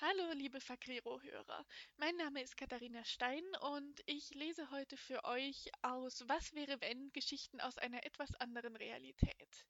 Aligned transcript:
Hallo, 0.00 0.30
liebe 0.34 0.60
Fakriro-Hörer. 0.60 1.66
Mein 1.96 2.14
Name 2.14 2.40
ist 2.40 2.56
Katharina 2.56 3.04
Stein 3.04 3.42
und 3.72 4.00
ich 4.06 4.32
lese 4.32 4.70
heute 4.70 4.96
für 4.96 5.24
euch 5.24 5.72
aus 5.82 6.22
Was 6.28 6.54
wäre 6.54 6.80
wenn 6.80 7.12
Geschichten 7.12 7.60
aus 7.60 7.78
einer 7.78 8.06
etwas 8.06 8.32
anderen 8.36 8.76
Realität. 8.76 9.66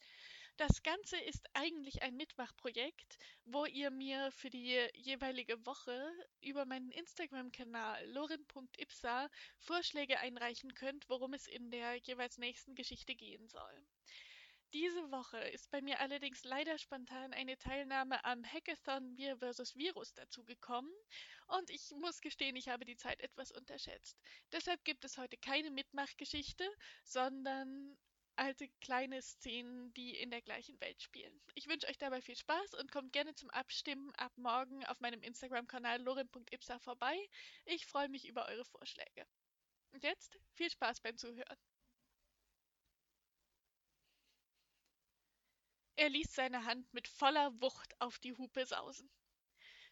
Das 0.59 0.83
Ganze 0.83 1.17
ist 1.17 1.47
eigentlich 1.55 2.03
ein 2.03 2.15
Mitmachprojekt, 2.15 3.17
wo 3.47 3.65
ihr 3.65 3.91
mir 3.91 4.31
für 4.33 4.51
die 4.51 4.87
jeweilige 4.93 5.65
Woche 5.65 6.13
über 6.43 6.67
meinen 6.67 6.91
Instagram-Kanal 6.91 8.11
lorin.ipsa 8.11 9.31
Vorschläge 9.61 10.21
einreichen 10.21 10.75
könnt, 10.75 11.09
worum 11.09 11.33
es 11.33 11.47
in 11.47 11.71
der 11.71 11.95
jeweils 12.01 12.37
nächsten 12.37 12.75
Geschichte 12.75 13.15
gehen 13.15 13.49
soll. 13.49 13.87
Diese 14.75 15.11
Woche 15.11 15.39
ist 15.39 15.71
bei 15.71 15.81
mir 15.81 15.99
allerdings 15.99 16.45
leider 16.45 16.77
spontan 16.77 17.33
eine 17.33 17.57
Teilnahme 17.57 18.23
am 18.25 18.45
Hackathon 18.45 19.15
Mir 19.15 19.39
vs. 19.39 19.77
Virus 19.77 20.13
dazugekommen 20.13 20.93
und 21.47 21.71
ich 21.71 21.91
muss 21.93 22.21
gestehen, 22.21 22.55
ich 22.55 22.69
habe 22.69 22.85
die 22.85 22.97
Zeit 22.97 23.21
etwas 23.21 23.51
unterschätzt. 23.51 24.19
Deshalb 24.53 24.85
gibt 24.85 25.07
es 25.07 25.17
heute 25.17 25.39
keine 25.39 25.71
Mitmachgeschichte, 25.71 26.69
sondern 27.03 27.97
alte 28.37 28.69
kleine 28.81 29.23
Szenen, 29.23 29.93
die 29.95 30.15
in 30.17 30.31
der 30.31 30.43
gleichen 30.43 30.79
Welt 30.81 31.03
spielen. 31.03 31.41
Ich 31.55 31.67
wünsche 31.67 31.89
euch 31.89 31.99
dabei 31.99 32.21
viel 32.21 32.37
Spaß 32.37 32.75
und 32.75 32.93
kommt 32.93 33.15
gerne 33.15 33.35
zum 33.35 33.49
Abstimmen 33.51 34.15
ab 34.17 34.33
morgen 34.37 34.85
auf 34.85 35.01
meinem 35.01 35.23
Instagram-Kanal 35.23 36.03
lorin.ipsa 36.03 36.79
vorbei. 36.79 37.19
Ich 37.65 37.87
freue 37.87 38.11
mich 38.11 38.29
über 38.29 38.47
eure 38.47 38.67
Vorschläge. 38.67 39.27
Und 39.93 40.05
jetzt 40.05 40.39
viel 40.53 40.71
Spaß 40.71 41.01
beim 41.01 41.17
Zuhören. 41.17 41.59
Er 45.99 46.11
ließ 46.11 46.33
seine 46.33 46.65
Hand 46.65 46.95
mit 46.95 47.09
voller 47.09 47.61
Wucht 47.61 48.01
auf 48.01 48.21
die 48.21 48.33
Hupe 48.33 48.65
sausen. 48.65 49.11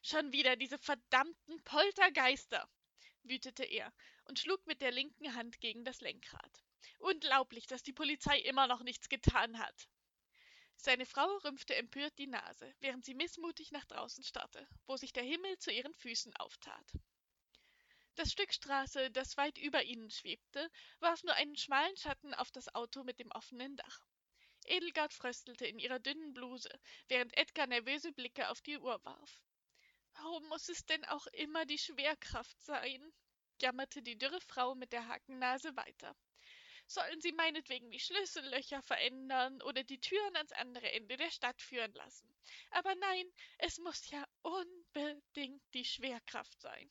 Schon 0.02 0.30
wieder 0.30 0.54
diese 0.54 0.78
verdammten 0.78 1.60
Poltergeister, 1.64 2.70
wütete 3.24 3.64
er 3.64 3.92
und 4.26 4.38
schlug 4.38 4.64
mit 4.68 4.82
der 4.82 4.92
linken 4.92 5.34
Hand 5.34 5.60
gegen 5.60 5.84
das 5.84 6.00
Lenkrad. 6.02 6.62
Unglaublich, 7.00 7.66
dass 7.66 7.82
die 7.82 7.92
Polizei 7.92 8.38
immer 8.38 8.68
noch 8.68 8.84
nichts 8.84 9.08
getan 9.08 9.58
hat. 9.58 9.88
Seine 10.76 11.06
Frau 11.06 11.26
rümpfte 11.38 11.74
empört 11.74 12.16
die 12.20 12.28
Nase, 12.28 12.72
während 12.78 13.04
sie 13.04 13.14
missmutig 13.14 13.72
nach 13.72 13.86
draußen 13.86 14.22
starrte, 14.22 14.68
wo 14.86 14.96
sich 14.96 15.12
der 15.12 15.24
Himmel 15.24 15.58
zu 15.58 15.72
ihren 15.72 15.94
Füßen 15.94 16.36
auftat. 16.36 16.92
Das 18.14 18.30
Stück 18.30 18.52
Straße, 18.52 19.10
das 19.10 19.36
weit 19.36 19.58
über 19.58 19.82
ihnen 19.82 20.12
schwebte, 20.12 20.70
warf 21.00 21.24
nur 21.24 21.34
einen 21.34 21.56
schmalen 21.56 21.96
Schatten 21.96 22.32
auf 22.32 22.52
das 22.52 22.72
Auto 22.76 23.02
mit 23.02 23.18
dem 23.18 23.32
offenen 23.32 23.74
Dach. 23.74 24.06
Edelgard 24.68 25.12
fröstelte 25.12 25.66
in 25.66 25.78
ihrer 25.78 25.98
dünnen 25.98 26.32
Bluse, 26.32 26.70
während 27.08 27.36
Edgar 27.36 27.66
nervöse 27.66 28.12
Blicke 28.12 28.48
auf 28.50 28.60
die 28.62 28.78
Uhr 28.78 29.04
warf. 29.04 29.42
Warum 30.14 30.46
muss 30.48 30.68
es 30.68 30.84
denn 30.86 31.04
auch 31.06 31.26
immer 31.28 31.66
die 31.66 31.78
Schwerkraft 31.78 32.60
sein? 32.62 33.12
jammerte 33.60 34.02
die 34.02 34.18
dürre 34.18 34.40
Frau 34.40 34.74
mit 34.74 34.92
der 34.92 35.08
Hakennase 35.08 35.76
weiter. 35.76 36.16
Sollen 36.86 37.20
sie 37.20 37.32
meinetwegen 37.32 37.90
die 37.90 37.98
Schlüssellöcher 37.98 38.80
verändern 38.82 39.60
oder 39.62 39.82
die 39.82 40.00
Türen 40.00 40.36
ans 40.36 40.52
andere 40.52 40.90
Ende 40.92 41.16
der 41.16 41.30
Stadt 41.30 41.60
führen 41.60 41.92
lassen. 41.94 42.32
Aber 42.70 42.94
nein, 42.94 43.32
es 43.58 43.78
muss 43.78 44.08
ja 44.10 44.24
unbedingt 44.42 45.62
die 45.74 45.84
Schwerkraft 45.84 46.60
sein. 46.60 46.90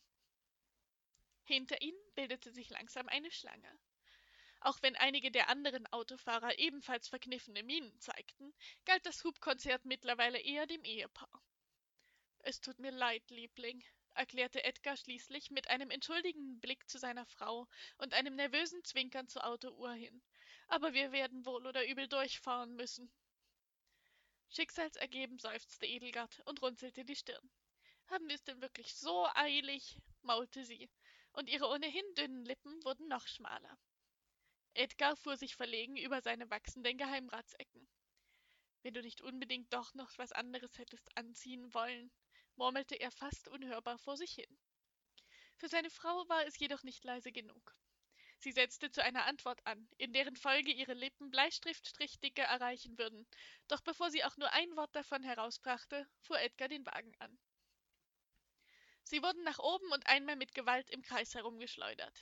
Hinter 1.44 1.80
ihnen 1.80 1.98
bildete 2.14 2.52
sich 2.52 2.68
langsam 2.70 3.08
eine 3.08 3.30
Schlange. 3.30 3.78
Auch 4.66 4.82
wenn 4.82 4.96
einige 4.96 5.30
der 5.30 5.48
anderen 5.48 5.86
Autofahrer 5.92 6.58
ebenfalls 6.58 7.06
verkniffene 7.06 7.62
Mienen 7.62 7.96
zeigten, 8.00 8.52
galt 8.84 9.06
das 9.06 9.22
Hubkonzert 9.22 9.84
mittlerweile 9.84 10.40
eher 10.40 10.66
dem 10.66 10.82
Ehepaar. 10.82 11.40
Es 12.40 12.60
tut 12.60 12.80
mir 12.80 12.90
leid, 12.90 13.22
Liebling, 13.30 13.84
erklärte 14.16 14.64
Edgar 14.64 14.96
schließlich 14.96 15.52
mit 15.52 15.70
einem 15.70 15.92
entschuldigenden 15.92 16.58
Blick 16.58 16.90
zu 16.90 16.98
seiner 16.98 17.24
Frau 17.26 17.68
und 17.98 18.12
einem 18.12 18.34
nervösen 18.34 18.82
Zwinkern 18.82 19.28
zur 19.28 19.46
Autouhr 19.46 19.92
hin. 19.92 20.20
Aber 20.66 20.94
wir 20.94 21.12
werden 21.12 21.46
wohl 21.46 21.64
oder 21.64 21.86
übel 21.86 22.08
durchfahren 22.08 22.74
müssen. 22.74 23.08
Schicksalsergeben 24.48 25.38
seufzte 25.38 25.86
Edelgard 25.86 26.42
und 26.44 26.60
runzelte 26.60 27.04
die 27.04 27.14
Stirn. 27.14 27.52
Haben 28.08 28.26
wir 28.26 28.34
es 28.34 28.42
denn 28.42 28.60
wirklich 28.60 28.96
so 28.96 29.28
eilig? 29.34 29.96
maulte 30.22 30.64
sie, 30.64 30.90
und 31.34 31.48
ihre 31.48 31.68
ohnehin 31.68 32.14
dünnen 32.16 32.44
Lippen 32.44 32.82
wurden 32.82 33.06
noch 33.06 33.28
schmaler. 33.28 33.78
Edgar 34.76 35.16
fuhr 35.16 35.36
sich 35.36 35.56
verlegen 35.56 35.96
über 35.96 36.20
seine 36.20 36.50
wachsenden 36.50 36.98
Geheimratsecken. 36.98 37.88
Wenn 38.82 38.94
du 38.94 39.02
nicht 39.02 39.20
unbedingt 39.22 39.72
doch 39.72 39.94
noch 39.94 40.16
was 40.18 40.32
anderes 40.32 40.78
hättest 40.78 41.16
anziehen 41.16 41.72
wollen, 41.74 42.12
murmelte 42.56 42.94
er 42.94 43.10
fast 43.10 43.48
unhörbar 43.48 43.98
vor 43.98 44.16
sich 44.16 44.32
hin. 44.32 44.58
Für 45.56 45.68
seine 45.68 45.90
Frau 45.90 46.28
war 46.28 46.46
es 46.46 46.58
jedoch 46.58 46.82
nicht 46.82 47.02
leise 47.04 47.32
genug. 47.32 47.74
Sie 48.38 48.52
setzte 48.52 48.90
zu 48.90 49.02
einer 49.02 49.24
Antwort 49.24 49.66
an, 49.66 49.88
in 49.96 50.12
deren 50.12 50.36
Folge 50.36 50.70
ihre 50.70 50.92
Lippen 50.92 51.30
Bleistiftstrichdicke 51.30 52.42
erreichen 52.42 52.98
würden, 52.98 53.26
doch 53.68 53.80
bevor 53.80 54.10
sie 54.10 54.24
auch 54.24 54.36
nur 54.36 54.52
ein 54.52 54.76
Wort 54.76 54.94
davon 54.94 55.22
herausbrachte, 55.22 56.06
fuhr 56.20 56.38
Edgar 56.40 56.68
den 56.68 56.84
Wagen 56.84 57.14
an. 57.18 57.38
Sie 59.04 59.22
wurden 59.22 59.42
nach 59.44 59.58
oben 59.58 59.90
und 59.92 60.06
einmal 60.06 60.36
mit 60.36 60.54
Gewalt 60.54 60.90
im 60.90 61.00
Kreis 61.00 61.34
herumgeschleudert. 61.34 62.20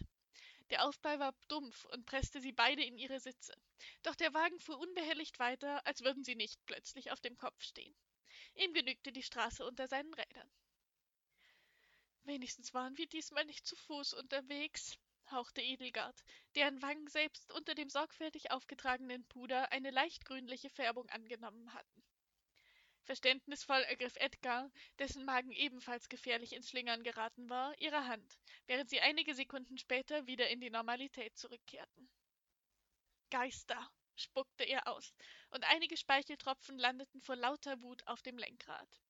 Der 0.71 0.85
Aufprall 0.85 1.19
war 1.19 1.35
dumpf 1.49 1.85
und 1.87 2.07
presste 2.07 2.41
sie 2.41 2.53
beide 2.53 2.83
in 2.83 2.97
ihre 2.97 3.21
Sitze. 3.21 3.55
Doch 4.03 4.15
der 4.15 4.33
Wagen 4.33 4.59
fuhr 4.61 4.79
unbehelligt 4.79 5.39
weiter, 5.39 5.87
als 5.87 6.03
würden 6.03 6.25
sie 6.25 6.35
nicht 6.35 6.65
plötzlich 6.67 7.11
auf 7.11 7.21
dem 7.21 7.37
Kopf 7.37 7.63
stehen. 7.63 7.95
Ihm 8.55 8.73
genügte 8.73 9.13
die 9.13 9.23
Straße 9.23 9.65
unter 9.65 9.87
seinen 9.89 10.15
Rädern. 10.15 10.51
Wenigstens 12.25 12.73
waren 12.73 12.97
wir 12.97 13.07
diesmal 13.07 13.45
nicht 13.45 13.67
zu 13.67 13.77
Fuß 13.77 14.15
unterwegs, 14.15 14.99
hauchte 15.31 15.61
Edelgard, 15.61 16.25
deren 16.55 16.81
Wangen 16.81 17.09
selbst 17.09 17.53
unter 17.53 17.75
dem 17.75 17.91
sorgfältig 17.91 18.51
aufgetragenen 18.51 19.27
Puder 19.27 19.73
eine 19.73 19.91
leicht 19.91 20.25
grünliche 20.25 20.71
Färbung 20.71 21.09
angenommen 21.11 21.75
hatten. 21.75 22.03
Verständnisvoll 23.05 23.83
ergriff 23.83 24.17
Edgar, 24.17 24.71
dessen 24.99 25.25
Magen 25.25 25.53
ebenfalls 25.53 26.09
gefährlich 26.09 26.55
ins 26.55 26.71
Schlingern 26.71 27.03
geraten 27.03 27.51
war, 27.51 27.79
ihre 27.79 28.07
Hand, 28.07 28.39
während 28.67 28.89
sie 28.89 29.01
einige 29.01 29.35
Sekunden 29.35 29.77
später 29.79 30.27
wieder 30.27 30.49
in 30.49 30.61
die 30.61 30.71
Normalität 30.71 31.37
zurückkehrten. 31.37 32.11
Geister, 33.31 33.91
spuckte 34.17 34.65
er 34.65 34.87
aus, 34.89 35.15
und 35.51 35.65
einige 35.65 35.97
Speicheltropfen 35.97 36.79
landeten 36.79 37.21
vor 37.21 37.37
lauter 37.37 37.81
Wut 37.83 38.07
auf 38.07 38.23
dem 38.23 38.39
Lenkrad. 38.39 39.01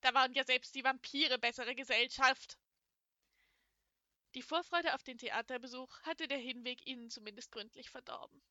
Da 0.00 0.14
waren 0.14 0.32
ja 0.32 0.44
selbst 0.44 0.74
die 0.74 0.84
Vampire 0.84 1.38
bessere 1.38 1.74
Gesellschaft. 1.74 2.58
Die 4.34 4.42
Vorfreude 4.42 4.94
auf 4.94 5.02
den 5.02 5.18
Theaterbesuch 5.18 6.00
hatte 6.02 6.26
der 6.26 6.38
Hinweg 6.38 6.86
ihnen 6.86 7.10
zumindest 7.10 7.52
gründlich 7.52 7.90
verdorben. 7.90 8.42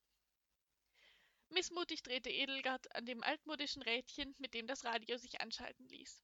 Missmutig 1.52 2.02
drehte 2.02 2.30
Edelgard 2.30 2.96
an 2.96 3.06
dem 3.06 3.24
altmodischen 3.24 3.82
Rädchen, 3.82 4.34
mit 4.40 4.54
dem 4.54 4.68
das 4.68 4.86
Radio 4.86 5.18
sich 5.18 5.42
anschalten 5.42 5.88
ließ. 5.90 6.22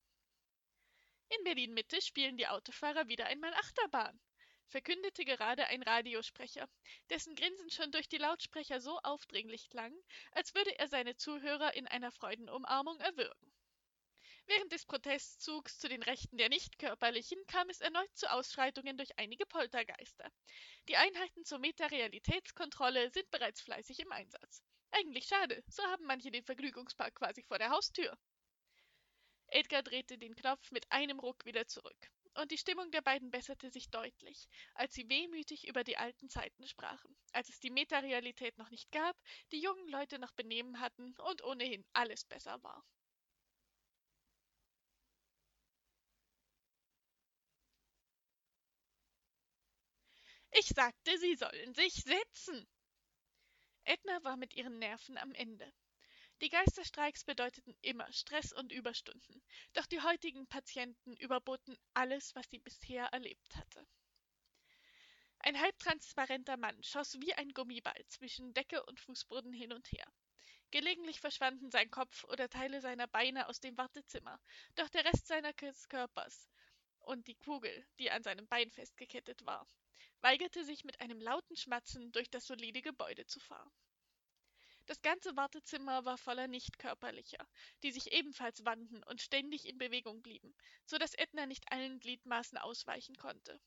In 1.29 1.43
Berlin 1.43 1.73
Mitte 1.73 2.01
spielen 2.01 2.37
die 2.37 2.47
Autofahrer 2.47 3.09
wieder 3.09 3.25
einmal 3.25 3.53
Achterbahn, 3.55 4.19
verkündete 4.67 5.25
gerade 5.25 5.67
ein 5.67 5.83
Radiosprecher, 5.83 6.69
dessen 7.09 7.35
Grinsen 7.35 7.69
schon 7.69 7.91
durch 7.91 8.07
die 8.07 8.17
Lautsprecher 8.17 8.79
so 8.79 8.97
aufdringlich 8.99 9.69
klang, 9.69 9.93
als 10.31 10.55
würde 10.55 10.79
er 10.79 10.87
seine 10.87 11.17
Zuhörer 11.17 11.73
in 11.73 11.87
einer 11.87 12.11
Freudenumarmung 12.11 12.97
erwürgen. 13.01 13.53
Während 14.45 14.71
des 14.71 14.85
Protestzugs 14.85 15.77
zu 15.77 15.89
den 15.89 16.03
Rechten 16.03 16.37
der 16.37 16.47
Nichtkörperlichen 16.47 17.37
kam 17.47 17.69
es 17.69 17.81
erneut 17.81 18.15
zu 18.15 18.31
Ausschreitungen 18.31 18.95
durch 18.95 19.19
einige 19.19 19.45
Poltergeister. 19.45 20.31
Die 20.87 20.95
Einheiten 20.95 21.43
zur 21.43 21.59
Metarealitätskontrolle 21.59 23.09
sind 23.11 23.29
bereits 23.29 23.59
fleißig 23.59 23.99
im 23.99 24.11
Einsatz. 24.13 24.63
Eigentlich 24.91 25.27
schade, 25.27 25.63
so 25.69 25.81
haben 25.83 26.05
manche 26.07 26.29
den 26.29 26.43
Vergnügungspark 26.43 27.15
quasi 27.15 27.41
vor 27.41 27.57
der 27.57 27.69
Haustür. 27.69 28.17
Edgar 29.49 29.83
drehte 29.83 30.17
den 30.17 30.37
Knopf 30.37 30.71
mit 30.71 30.89
einem 30.89 31.19
Ruck 31.19 31.43
wieder 31.43 31.67
zurück, 31.67 31.97
und 32.35 32.49
die 32.49 32.57
Stimmung 32.57 32.91
der 32.91 33.01
beiden 33.01 33.29
besserte 33.29 33.69
sich 33.69 33.89
deutlich, 33.89 34.47
als 34.73 34.93
sie 34.93 35.09
wehmütig 35.09 35.67
über 35.67 35.83
die 35.83 35.97
alten 35.97 36.29
Zeiten 36.29 36.65
sprachen, 36.65 37.13
als 37.33 37.49
es 37.49 37.59
die 37.59 37.69
Metarealität 37.69 38.57
noch 38.57 38.69
nicht 38.69 38.89
gab, 38.89 39.17
die 39.51 39.59
jungen 39.59 39.89
Leute 39.89 40.17
noch 40.17 40.31
Benehmen 40.31 40.79
hatten 40.79 41.13
und 41.19 41.43
ohnehin 41.43 41.83
alles 41.91 42.23
besser 42.23 42.63
war. 42.63 42.85
Ich 50.51 50.67
sagte, 50.67 51.17
Sie 51.19 51.35
sollen 51.35 51.73
sich 51.73 51.93
setzen, 52.03 52.67
Edna 53.87 54.21
war 54.23 54.35
mit 54.35 54.53
ihren 54.53 54.79
Nerven 54.79 55.17
am 55.17 55.33
Ende. 55.33 55.71
Die 56.41 56.49
Geisterstreiks 56.49 57.23
bedeuteten 57.23 57.73
immer 57.81 58.11
Stress 58.11 58.51
und 58.51 58.73
Überstunden, 58.73 59.41
doch 59.71 59.85
die 59.85 60.01
heutigen 60.01 60.45
Patienten 60.47 61.15
überboten 61.15 61.77
alles, 61.93 62.35
was 62.35 62.49
sie 62.49 62.59
bisher 62.59 63.05
erlebt 63.05 63.55
hatte. 63.55 63.87
Ein 65.39 65.57
halbtransparenter 65.57 66.57
Mann 66.57 66.83
schoss 66.83 67.17
wie 67.21 67.33
ein 67.35 67.53
Gummiball 67.53 68.05
zwischen 68.07 68.53
Decke 68.53 68.85
und 68.85 68.99
Fußboden 68.99 69.53
hin 69.53 69.71
und 69.71 69.89
her. 69.93 70.11
Gelegentlich 70.69 71.21
verschwanden 71.21 71.71
sein 71.71 71.89
Kopf 71.89 72.25
oder 72.25 72.49
Teile 72.49 72.81
seiner 72.81 73.07
Beine 73.07 73.47
aus 73.47 73.61
dem 73.61 73.77
Wartezimmer, 73.77 74.37
doch 74.75 74.89
der 74.89 75.05
Rest 75.05 75.27
seines 75.27 75.87
Körpers 75.87 76.49
und 76.99 77.25
die 77.27 77.35
Kugel, 77.35 77.87
die 77.99 78.11
an 78.11 78.21
seinem 78.21 78.49
Bein 78.49 78.69
festgekettet 78.69 79.45
war, 79.45 79.65
weigerte 80.21 80.63
sich 80.63 80.83
mit 80.83 80.99
einem 80.99 81.21
lauten 81.21 81.55
Schmatzen 81.55 82.11
durch 82.11 82.29
das 82.29 82.45
solide 82.45 82.81
Gebäude 82.81 83.25
zu 83.25 83.39
fahren. 83.39 83.71
Das 84.87 85.01
ganze 85.01 85.35
Wartezimmer 85.35 86.05
war 86.05 86.17
voller 86.17 86.47
Nichtkörperlicher, 86.47 87.45
die 87.83 87.91
sich 87.91 88.13
ebenfalls 88.13 88.63
wanden 88.63 89.03
und 89.03 89.21
ständig 89.21 89.65
in 89.65 89.77
Bewegung 89.77 90.21
blieben, 90.21 90.55
so 90.85 90.97
dass 90.97 91.13
Edna 91.13 91.45
nicht 91.45 91.71
allen 91.73 91.99
Gliedmaßen 91.99 92.57
ausweichen 92.57 93.17
konnte. 93.17 93.59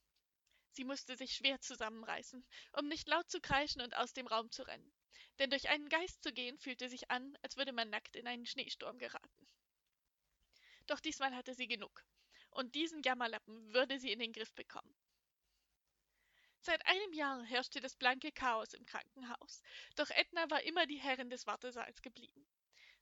Sie 0.73 0.85
musste 0.85 1.17
sich 1.17 1.35
schwer 1.35 1.61
zusammenreißen, 1.61 2.43
um 2.73 2.89
nicht 2.89 3.07
laut 3.07 3.29
zu 3.29 3.41
kreischen 3.41 3.83
und 3.83 3.97
aus 3.97 4.15
dem 4.15 4.27
Raum 4.27 4.51
zu 4.51 4.63
rennen, 4.63 4.93
denn 5.39 5.51
durch 5.51 5.69
einen 5.69 5.91
Geist 5.91 6.23
zu 6.23 6.33
gehen 6.33 6.57
fühlte 6.59 6.89
sich 6.89 7.11
an, 7.11 7.37
als 7.43 7.57
würde 7.57 7.73
man 7.73 7.91
nackt 7.91 8.17
in 8.17 8.27
einen 8.27 8.47
Schneesturm 8.47 8.99
geraten. 8.99 9.49
Doch 10.87 11.01
diesmal 11.01 11.35
hatte 11.35 11.55
sie 11.55 11.69
genug, 11.69 12.05
und 12.51 12.75
diesen 12.75 13.03
Jammerlappen 13.03 13.75
würde 13.75 13.99
sie 13.99 14.11
in 14.11 14.21
den 14.21 14.33
Griff 14.33 14.55
bekommen. 14.55 14.97
Seit 16.63 16.85
einem 16.87 17.13
Jahr 17.15 17.43
herrschte 17.45 17.81
das 17.81 17.97
blanke 17.97 18.33
Chaos 18.33 18.75
im 18.75 18.85
Krankenhaus, 18.85 19.63
doch 19.97 20.11
Edna 20.11 20.51
war 20.51 20.63
immer 20.63 20.87
die 20.87 20.99
Herrin 20.99 21.31
des 21.31 21.47
Wartesaals 21.47 22.03
geblieben. 22.03 22.47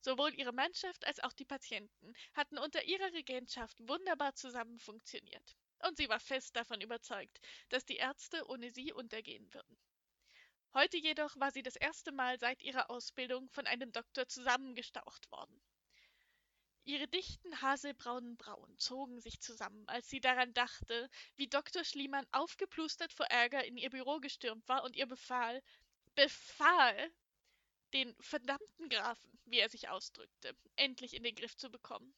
Sowohl 0.00 0.32
ihre 0.34 0.52
Mannschaft 0.52 1.04
als 1.04 1.18
auch 1.18 1.32
die 1.32 1.44
Patienten 1.44 2.14
hatten 2.34 2.56
unter 2.56 2.84
ihrer 2.84 3.12
Regentschaft 3.12 3.76
wunderbar 3.88 4.34
zusammen 4.36 4.78
funktioniert, 4.78 5.56
und 5.80 5.96
sie 5.96 6.08
war 6.08 6.20
fest 6.20 6.54
davon 6.54 6.80
überzeugt, 6.80 7.40
dass 7.68 7.84
die 7.84 7.96
Ärzte 7.96 8.46
ohne 8.46 8.70
sie 8.70 8.92
untergehen 8.92 9.52
würden. 9.52 9.76
Heute 10.72 10.98
jedoch 10.98 11.34
war 11.40 11.50
sie 11.50 11.62
das 11.62 11.74
erste 11.74 12.12
Mal 12.12 12.38
seit 12.38 12.62
ihrer 12.62 12.90
Ausbildung 12.90 13.48
von 13.50 13.66
einem 13.66 13.90
Doktor 13.90 14.28
zusammengestaucht 14.28 15.28
worden. 15.32 15.60
Ihre 16.88 17.06
dichten 17.06 17.60
haselbraunen 17.60 18.38
Brauen 18.38 18.78
zogen 18.78 19.20
sich 19.20 19.40
zusammen, 19.40 19.86
als 19.88 20.08
sie 20.08 20.20
daran 20.20 20.54
dachte, 20.54 21.10
wie 21.36 21.46
Dr. 21.46 21.84
Schliemann 21.84 22.26
aufgeplustert 22.32 23.12
vor 23.12 23.26
Ärger 23.26 23.62
in 23.62 23.76
ihr 23.76 23.90
Büro 23.90 24.20
gestürmt 24.20 24.66
war 24.70 24.82
und 24.84 24.96
ihr 24.96 25.04
befahl, 25.04 25.62
befahl, 26.14 27.12
den 27.92 28.16
verdammten 28.20 28.88
Grafen, 28.88 29.38
wie 29.44 29.58
er 29.58 29.68
sich 29.68 29.90
ausdrückte, 29.90 30.56
endlich 30.76 31.12
in 31.12 31.24
den 31.24 31.34
Griff 31.34 31.54
zu 31.58 31.68
bekommen. 31.68 32.14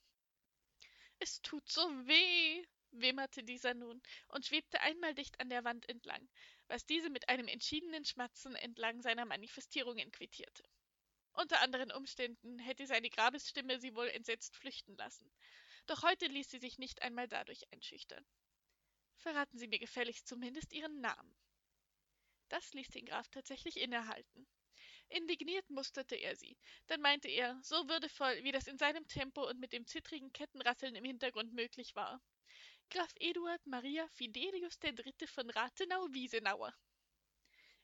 Es 1.19 1.43
tut 1.43 1.69
so 1.69 1.83
weh, 2.07 2.65
wimmerte 2.93 3.43
dieser 3.43 3.75
nun 3.75 4.01
und 4.29 4.47
schwebte 4.47 4.81
einmal 4.83 5.17
dicht 5.17 5.41
an 5.41 5.51
der 5.51 5.65
Wand 5.65 5.89
entlang, 5.89 6.29
was 6.69 6.87
diese 6.87 7.11
mit 7.11 7.29
einem 7.29 7.49
entschiedenen 7.49 8.05
Schmatzen 8.05 8.55
entlang 8.55 9.03
seiner 9.03 9.25
Manifestierungen 9.25 10.13
quittierte. 10.13 10.63
Unter 11.41 11.63
anderen 11.63 11.91
Umständen 11.91 12.59
hätte 12.59 12.87
seine 12.87 13.09
Grabesstimme 13.09 13.81
sie 13.81 13.95
wohl 13.95 14.09
entsetzt 14.09 14.57
flüchten 14.57 14.95
lassen. 14.97 15.33
Doch 15.87 16.03
heute 16.03 16.27
ließ 16.27 16.51
sie 16.51 16.59
sich 16.59 16.77
nicht 16.77 17.01
einmal 17.01 17.29
dadurch 17.29 17.65
einschüchtern. 17.73 18.27
Verraten 19.17 19.57
Sie 19.57 19.67
mir 19.67 19.79
gefälligst 19.79 20.29
zumindest 20.29 20.75
Ihren 20.75 21.01
Namen. 21.01 21.35
Das 22.51 22.75
ließ 22.75 22.89
den 22.89 23.07
Graf 23.07 23.27
tatsächlich 23.29 23.79
innehalten. 23.79 24.47
Indigniert 25.09 25.69
musterte 25.71 26.15
er 26.15 26.37
sie, 26.37 26.59
dann 26.89 27.01
meinte 27.01 27.29
er, 27.29 27.59
so 27.63 27.89
würdevoll, 27.89 28.45
wie 28.45 28.53
das 28.53 28.67
in 28.67 28.77
seinem 28.77 29.09
Tempo 29.09 29.49
und 29.49 29.59
mit 29.61 29.73
dem 29.73 29.87
zittrigen 29.87 30.33
Kettenrasseln 30.35 30.95
im 30.95 31.05
Hintergrund 31.05 31.55
möglich 31.55 31.95
war. 31.95 32.21
Graf 32.91 33.15
Eduard 33.19 33.67
Maria 33.67 34.07
Fidelius 34.09 34.79
III. 34.83 35.27
von 35.27 35.49
Rathenau-Wiesenauer. 35.49 36.75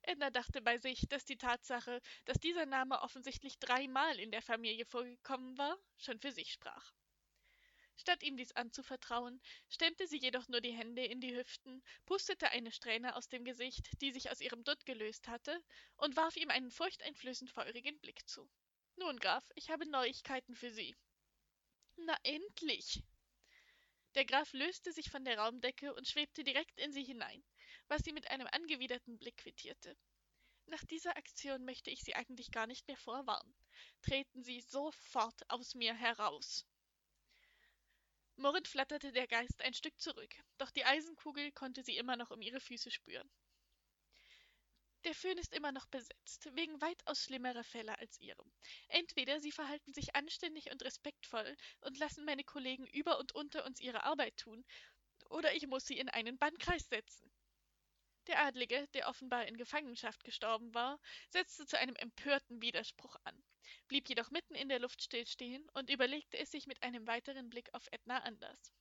Edna 0.08 0.30
dachte 0.30 0.62
bei 0.62 0.78
sich, 0.78 1.08
dass 1.08 1.24
die 1.24 1.36
Tatsache, 1.36 2.00
dass 2.26 2.38
dieser 2.38 2.64
Name 2.64 3.02
offensichtlich 3.02 3.58
dreimal 3.58 4.20
in 4.20 4.30
der 4.30 4.40
Familie 4.40 4.86
vorgekommen 4.86 5.58
war, 5.58 5.76
schon 5.96 6.20
für 6.20 6.30
sich 6.30 6.52
sprach. 6.52 6.92
Statt 7.96 8.22
ihm 8.22 8.36
dies 8.36 8.52
anzuvertrauen, 8.52 9.40
stemmte 9.68 10.06
sie 10.06 10.18
jedoch 10.18 10.46
nur 10.46 10.60
die 10.60 10.70
Hände 10.70 11.04
in 11.04 11.20
die 11.20 11.34
Hüften, 11.34 11.82
pustete 12.04 12.50
eine 12.50 12.70
Strähne 12.70 13.16
aus 13.16 13.28
dem 13.28 13.44
Gesicht, 13.44 13.88
die 14.00 14.12
sich 14.12 14.30
aus 14.30 14.40
ihrem 14.40 14.62
Dutt 14.62 14.86
gelöst 14.86 15.26
hatte, 15.26 15.60
und 15.96 16.14
warf 16.14 16.36
ihm 16.36 16.50
einen 16.50 16.70
furchteinflößend 16.70 17.50
feurigen 17.50 17.98
Blick 17.98 18.28
zu. 18.28 18.48
Nun, 18.94 19.18
Graf, 19.18 19.44
ich 19.56 19.70
habe 19.70 19.90
Neuigkeiten 19.90 20.54
für 20.54 20.70
Sie. 20.70 20.94
Na 21.96 22.16
endlich! 22.22 23.02
Der 24.14 24.24
Graf 24.24 24.52
löste 24.52 24.92
sich 24.92 25.10
von 25.10 25.24
der 25.24 25.38
Raumdecke 25.38 25.92
und 25.94 26.06
schwebte 26.06 26.44
direkt 26.44 26.78
in 26.78 26.92
sie 26.92 27.04
hinein 27.04 27.42
was 27.88 28.02
sie 28.02 28.12
mit 28.12 28.30
einem 28.30 28.46
angewiderten 28.52 29.18
Blick 29.18 29.36
quittierte. 29.38 29.96
Nach 30.66 30.84
dieser 30.84 31.16
Aktion 31.16 31.64
möchte 31.64 31.90
ich 31.90 32.02
Sie 32.02 32.16
eigentlich 32.16 32.50
gar 32.50 32.66
nicht 32.66 32.88
mehr 32.88 32.96
vorwarnen. 32.96 33.54
Treten 34.02 34.42
Sie 34.42 34.60
sofort 34.60 35.48
aus 35.48 35.76
mir 35.76 35.94
heraus. 35.94 36.66
Murrend 38.34 38.68
flatterte 38.68 39.12
der 39.12 39.28
Geist 39.28 39.62
ein 39.62 39.74
Stück 39.74 39.98
zurück, 39.98 40.34
doch 40.58 40.70
die 40.70 40.84
Eisenkugel 40.84 41.52
konnte 41.52 41.82
sie 41.82 41.96
immer 41.96 42.16
noch 42.16 42.30
um 42.30 42.42
ihre 42.42 42.60
Füße 42.60 42.90
spüren. 42.90 43.30
Der 45.04 45.14
Föhn 45.14 45.38
ist 45.38 45.54
immer 45.54 45.70
noch 45.70 45.86
besetzt, 45.86 46.50
wegen 46.54 46.80
weitaus 46.80 47.22
schlimmerer 47.22 47.62
Fälle 47.62 47.96
als 47.98 48.20
ihrem. 48.20 48.52
Entweder 48.88 49.40
sie 49.40 49.52
verhalten 49.52 49.94
sich 49.94 50.16
anständig 50.16 50.70
und 50.72 50.82
respektvoll 50.82 51.56
und 51.80 51.96
lassen 51.96 52.24
meine 52.24 52.44
Kollegen 52.44 52.86
über 52.88 53.18
und 53.18 53.32
unter 53.32 53.64
uns 53.64 53.80
ihre 53.80 54.02
Arbeit 54.02 54.36
tun, 54.36 54.66
oder 55.30 55.54
ich 55.54 55.66
muss 55.68 55.86
sie 55.86 55.96
in 55.96 56.08
einen 56.08 56.38
Bannkreis 56.38 56.88
setzen. 56.88 57.25
Der 58.26 58.42
Adlige, 58.44 58.88
der 58.88 59.08
offenbar 59.08 59.46
in 59.46 59.56
Gefangenschaft 59.56 60.24
gestorben 60.24 60.74
war, 60.74 60.98
setzte 61.30 61.64
zu 61.64 61.78
einem 61.78 61.94
empörten 61.94 62.60
Widerspruch 62.60 63.14
an, 63.22 63.44
blieb 63.86 64.08
jedoch 64.08 64.30
mitten 64.32 64.56
in 64.56 64.68
der 64.68 64.80
Luft 64.80 65.00
stillstehen 65.02 65.68
und 65.74 65.90
überlegte 65.90 66.36
es 66.36 66.50
sich 66.50 66.66
mit 66.66 66.82
einem 66.82 67.06
weiteren 67.06 67.48
Blick 67.50 67.72
auf 67.72 67.86
Edna 67.92 68.18
anders. 68.24 68.72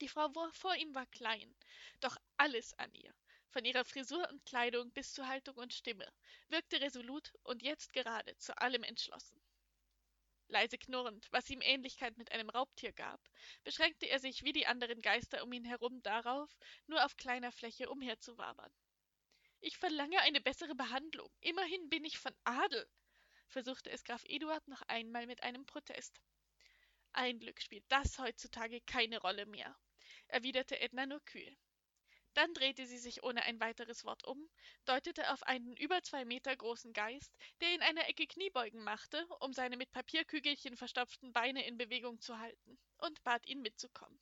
Die 0.00 0.08
Frau 0.08 0.28
vor 0.50 0.74
ihm 0.74 0.92
war 0.96 1.06
klein, 1.06 1.54
doch 2.00 2.16
alles 2.36 2.76
an 2.78 2.92
ihr, 2.94 3.14
von 3.50 3.64
ihrer 3.64 3.84
Frisur 3.84 4.28
und 4.30 4.44
Kleidung 4.44 4.90
bis 4.90 5.12
zu 5.12 5.28
Haltung 5.28 5.56
und 5.56 5.72
Stimme, 5.72 6.12
wirkte 6.48 6.80
resolut 6.80 7.32
und 7.44 7.62
jetzt 7.62 7.92
gerade 7.92 8.36
zu 8.38 8.58
allem 8.58 8.82
entschlossen. 8.82 9.40
Leise 10.48 10.78
knurrend, 10.78 11.26
was 11.30 11.48
ihm 11.50 11.60
Ähnlichkeit 11.60 12.16
mit 12.16 12.32
einem 12.32 12.50
Raubtier 12.50 12.92
gab, 12.92 13.20
beschränkte 13.62 14.06
er 14.06 14.18
sich 14.18 14.44
wie 14.44 14.52
die 14.52 14.66
anderen 14.66 15.00
Geister 15.00 15.42
um 15.42 15.52
ihn 15.52 15.64
herum 15.64 16.02
darauf, 16.02 16.50
nur 16.86 17.04
auf 17.04 17.16
kleiner 17.16 17.52
Fläche 17.52 17.88
umherzuwabern. 17.88 18.72
Ich 19.60 19.78
verlange 19.78 20.20
eine 20.20 20.40
bessere 20.40 20.74
Behandlung. 20.74 21.30
Immerhin 21.40 21.88
bin 21.88 22.04
ich 22.04 22.18
von 22.18 22.34
Adel, 22.44 22.86
versuchte 23.48 23.90
es 23.90 24.04
Graf 24.04 24.22
Eduard 24.26 24.66
noch 24.68 24.82
einmal 24.82 25.26
mit 25.26 25.42
einem 25.42 25.64
Protest. 25.64 26.20
Ein 27.12 27.38
Glück 27.38 27.62
spielt 27.62 27.84
das 27.88 28.18
heutzutage 28.18 28.80
keine 28.82 29.20
Rolle 29.20 29.46
mehr, 29.46 29.74
erwiderte 30.28 30.78
Edna 30.80 31.06
nur 31.06 31.20
kühl. 31.24 31.56
Dann 32.34 32.52
drehte 32.52 32.84
sie 32.86 32.98
sich 32.98 33.22
ohne 33.22 33.44
ein 33.44 33.60
weiteres 33.60 34.04
Wort 34.04 34.24
um, 34.24 34.48
deutete 34.84 35.32
auf 35.32 35.44
einen 35.44 35.76
über 35.76 36.02
zwei 36.02 36.24
Meter 36.24 36.54
großen 36.56 36.92
Geist, 36.92 37.32
der 37.60 37.74
in 37.74 37.82
einer 37.82 38.08
Ecke 38.08 38.26
Kniebeugen 38.26 38.82
machte, 38.82 39.24
um 39.40 39.52
seine 39.52 39.76
mit 39.76 39.92
Papierkügelchen 39.92 40.76
verstopften 40.76 41.32
Beine 41.32 41.64
in 41.64 41.78
Bewegung 41.78 42.20
zu 42.20 42.38
halten, 42.38 42.78
und 42.98 43.22
bat 43.22 43.46
ihn 43.46 43.62
mitzukommen. 43.62 44.20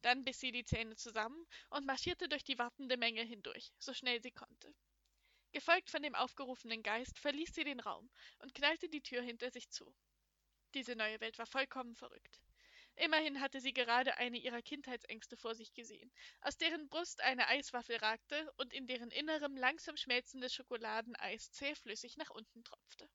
Dann 0.00 0.24
biss 0.24 0.40
sie 0.40 0.52
die 0.52 0.64
Zähne 0.64 0.96
zusammen 0.96 1.46
und 1.70 1.84
marschierte 1.84 2.28
durch 2.28 2.44
die 2.44 2.58
wartende 2.58 2.96
Menge 2.96 3.22
hindurch, 3.22 3.70
so 3.78 3.92
schnell 3.92 4.22
sie 4.22 4.30
konnte. 4.30 4.74
Gefolgt 5.52 5.90
von 5.90 6.02
dem 6.02 6.14
aufgerufenen 6.14 6.82
Geist 6.82 7.18
verließ 7.18 7.54
sie 7.54 7.64
den 7.64 7.80
Raum 7.80 8.08
und 8.38 8.54
knallte 8.54 8.88
die 8.88 9.02
Tür 9.02 9.22
hinter 9.22 9.50
sich 9.50 9.68
zu. 9.70 9.94
Diese 10.74 10.94
neue 10.94 11.20
Welt 11.20 11.38
war 11.38 11.46
vollkommen 11.46 11.96
verrückt. 11.96 12.40
Immerhin 12.98 13.40
hatte 13.40 13.60
sie 13.60 13.72
gerade 13.72 14.16
eine 14.18 14.38
ihrer 14.38 14.62
Kindheitsängste 14.62 15.36
vor 15.36 15.54
sich 15.54 15.72
gesehen, 15.72 16.12
aus 16.40 16.56
deren 16.58 16.88
Brust 16.88 17.20
eine 17.22 17.48
Eiswaffel 17.48 17.96
ragte 17.96 18.52
und 18.56 18.72
in 18.72 18.86
deren 18.86 19.10
Innerem 19.10 19.56
langsam 19.56 19.96
schmelzendes 19.96 20.52
Schokoladeneis 20.54 21.50
zähflüssig 21.52 22.16
nach 22.16 22.30
unten 22.30 22.64
tropfte. 22.64 23.08